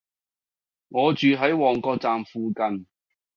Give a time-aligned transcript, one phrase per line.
[0.87, 2.87] 我住喺旺角站附近